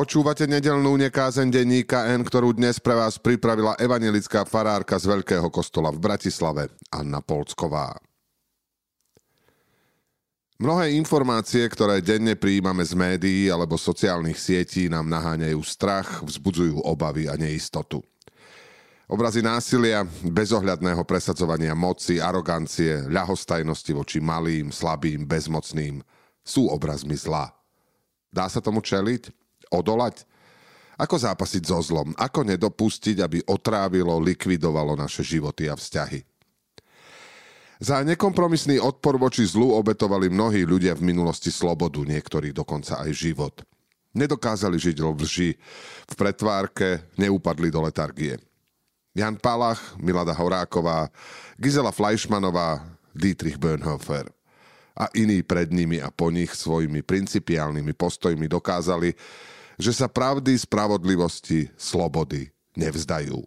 [0.00, 5.92] Počúvate nedelnú nekázen denníka N, ktorú dnes pre vás pripravila evangelická farárka z Veľkého kostola
[5.92, 8.00] v Bratislave, Anna Polcková.
[10.56, 17.28] Mnohé informácie, ktoré denne prijímame z médií alebo sociálnych sietí, nám naháňajú strach, vzbudzujú obavy
[17.28, 18.00] a neistotu.
[19.04, 26.00] Obrazy násilia, bezohľadného presadzovania moci, arogancie, ľahostajnosti voči malým, slabým, bezmocným
[26.40, 27.52] sú obrazmi zla.
[28.32, 29.39] Dá sa tomu čeliť?
[29.70, 30.26] Odolať?
[31.00, 32.12] Ako zápasiť so zlom?
[32.20, 36.20] Ako nedopustiť, aby otrávilo, likvidovalo naše životy a vzťahy?
[37.80, 43.64] Za nekompromisný odpor voči zlu obetovali mnohí ľudia v minulosti slobodu, niektorí dokonca aj život.
[44.12, 45.50] Nedokázali žiť v lži,
[46.04, 48.36] v pretvárke, neupadli do letargie.
[49.16, 51.08] Jan Palach, Milada Horáková,
[51.56, 52.84] Gizela Fleischmanová,
[53.16, 54.28] Dietrich Bönhofer
[55.00, 59.16] a iní pred nimi a po nich svojimi principiálnymi postojmi dokázali,
[59.80, 63.40] že sa pravdy, spravodlivosti, slobody nevzdajú.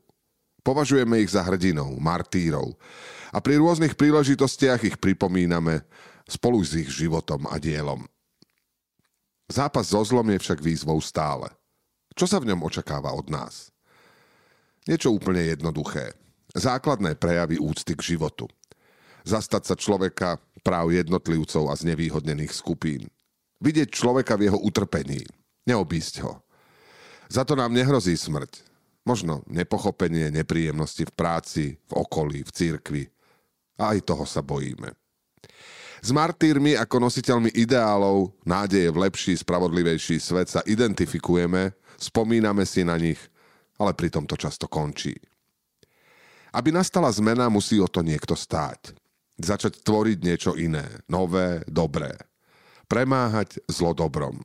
[0.66, 2.74] Považujeme ich za hrdinou, martírov
[3.30, 5.86] a pri rôznych príležitostiach ich pripomíname
[6.26, 8.04] spolu s ich životom a dielom.
[9.52, 11.52] Zápas so zlom je však výzvou stále.
[12.18, 13.70] Čo sa v ňom očakáva od nás?
[14.90, 16.16] Niečo úplne jednoduché.
[16.54, 18.50] Základné prejavy úcty k životu.
[19.24, 23.12] Zastať sa človeka, práv jednotlivcov a znevýhodnených skupín.
[23.60, 25.24] Vidieť človeka v jeho utrpení,
[25.64, 26.44] Neobísť ho.
[27.32, 28.62] Za to nám nehrozí smrť.
[29.04, 33.04] Možno nepochopenie, nepríjemnosti v práci, v okolí, v cirkvi.
[33.80, 34.96] A aj toho sa bojíme.
[36.04, 43.00] S martýrmi ako nositeľmi ideálov, nádeje v lepší, spravodlivejší svet sa identifikujeme, spomíname si na
[43.00, 43.20] nich,
[43.80, 45.16] ale pritom to často končí.
[46.52, 48.94] Aby nastala zmena, musí o to niekto stáť.
[49.40, 52.14] Začať tvoriť niečo iné, nové, dobré.
[52.86, 54.44] Premáhať zlo dobrom.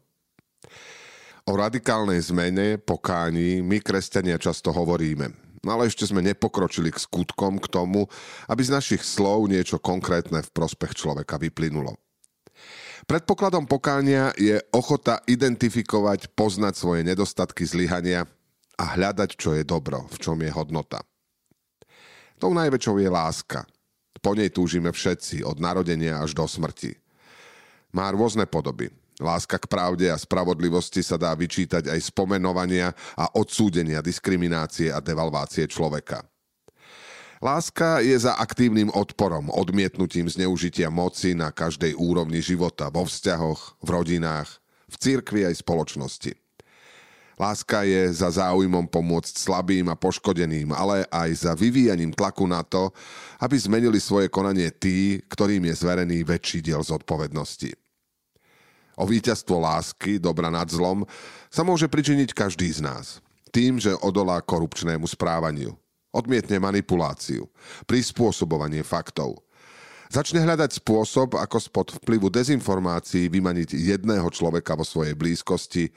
[1.49, 5.33] O radikálnej zmene, pokání, my kresťania často hovoríme.
[5.65, 8.05] No ale ešte sme nepokročili k skutkom k tomu,
[8.53, 11.97] aby z našich slov niečo konkrétne v prospech človeka vyplynulo.
[13.09, 18.29] Predpokladom pokánia je ochota identifikovať, poznať svoje nedostatky, zlyhania
[18.77, 21.01] a hľadať, čo je dobro, v čom je hodnota.
[22.37, 23.65] Tou najväčšou je láska.
[24.21, 26.93] Po nej túžime všetci, od narodenia až do smrti.
[27.97, 28.93] Má rôzne podoby.
[29.19, 35.67] Láska k pravde a spravodlivosti sa dá vyčítať aj spomenovania a odsúdenia diskriminácie a devalvácie
[35.67, 36.23] človeka.
[37.39, 43.89] Láska je za aktívnym odporom, odmietnutím zneužitia moci na každej úrovni života, vo vzťahoch, v
[43.91, 44.51] rodinách,
[44.91, 46.35] v cirkvi aj spoločnosti.
[47.39, 52.91] Láska je za záujmom pomôcť slabým a poškodeným, ale aj za vyvíjaním tlaku na to,
[53.39, 57.88] aby zmenili svoje konanie tí, ktorým je zverený väčší diel zodpovednosti.
[58.99, 61.07] O víťazstvo lásky, dobra nad zlom,
[61.47, 63.23] sa môže pričiniť každý z nás.
[63.55, 65.79] Tým, že odolá korupčnému správaniu.
[66.11, 67.47] Odmietne manipuláciu,
[67.87, 69.39] prispôsobovanie faktov.
[70.09, 75.93] Začne hľadať spôsob, ako spod vplyvu dezinformácií vymaniť jedného človeka vo svojej blízkosti,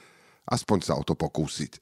[0.52, 1.80] aspoň sa o to pokúsiť.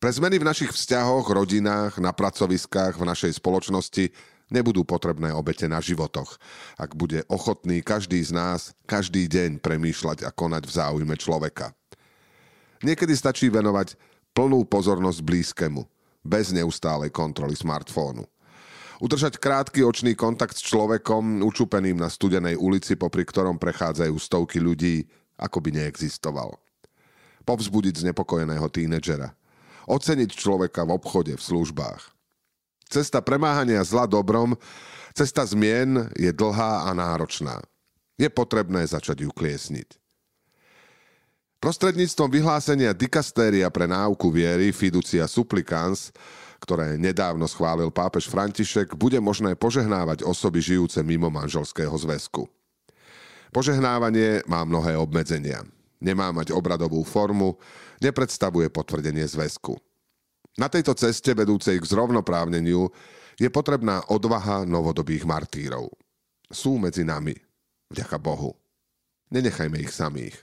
[0.00, 4.08] Pre zmeny v našich vzťahoch, rodinách, na pracoviskách, v našej spoločnosti
[4.50, 6.36] nebudú potrebné obete na životoch,
[6.76, 11.72] ak bude ochotný každý z nás každý deň premýšľať a konať v záujme človeka.
[12.82, 13.94] Niekedy stačí venovať
[14.34, 15.82] plnú pozornosť blízkemu,
[16.26, 18.26] bez neustálej kontroly smartfónu.
[19.00, 25.08] Udržať krátky očný kontakt s človekom, učupeným na studenej ulici, popri ktorom prechádzajú stovky ľudí,
[25.40, 26.60] ako by neexistoval.
[27.48, 29.32] Povzbudiť znepokojeného tínedžera.
[29.88, 32.19] Oceniť človeka v obchode, v službách
[32.90, 34.58] Cesta premáhania zla dobrom,
[35.14, 37.62] cesta zmien je dlhá a náročná.
[38.18, 39.94] Je potrebné začať ju kliesniť.
[41.62, 46.10] Prostredníctvom vyhlásenia dikastéria pre náuku viery Fiducia Supplicans,
[46.58, 52.48] ktoré nedávno schválil pápež František, bude možné požehnávať osoby žijúce mimo manželského zväzku.
[53.54, 55.62] Požehnávanie má mnohé obmedzenia.
[56.00, 57.60] Nemá mať obradovú formu,
[58.00, 59.76] nepredstavuje potvrdenie zväzku.
[60.58, 62.90] Na tejto ceste vedúcej k zrovnoprávneniu
[63.38, 65.92] je potrebná odvaha novodobých martírov.
[66.50, 67.36] Sú medzi nami.
[67.90, 68.58] Vďaka Bohu.
[69.30, 70.34] Nenechajme ich samých.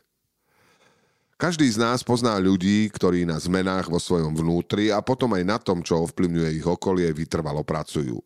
[1.38, 5.57] Každý z nás pozná ľudí, ktorí na zmenách vo svojom vnútri a potom aj na
[5.62, 8.18] tom, čo ovplyvňuje ich okolie, vytrvalo pracujú.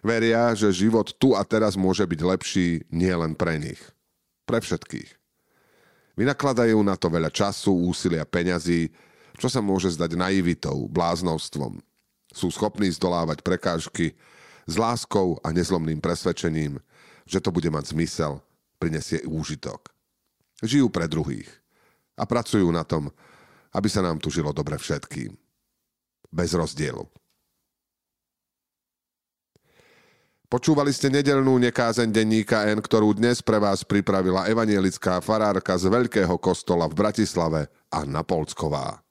[0.00, 3.80] Veria, že život tu a teraz môže byť lepší nielen pre nich.
[4.48, 5.10] Pre všetkých.
[6.16, 8.88] Vynakladajú na to veľa času, úsilia, peňazí,
[9.44, 11.76] čo sa môže zdať naivitou, bláznovstvom.
[12.32, 14.16] Sú schopní zdolávať prekážky
[14.64, 16.80] s láskou a nezlomným presvedčením,
[17.28, 18.40] že to bude mať zmysel,
[18.80, 19.92] prinesie úžitok.
[20.64, 21.52] Žijú pre druhých.
[22.16, 23.12] a pracujú na tom,
[23.74, 25.34] aby sa nám tu žilo dobre všetkým.
[26.32, 27.04] Bez rozdielu.
[30.48, 36.38] Počúvali ste nedelnú nekázeň denníka N, ktorú dnes pre vás pripravila evanielická farárka z Veľkého
[36.38, 39.03] kostola v Bratislave Anna Polcková.